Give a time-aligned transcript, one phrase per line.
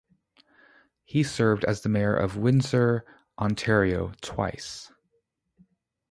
[1.05, 3.05] He served as the mayor of Windsor,
[3.37, 4.91] Ontario twice.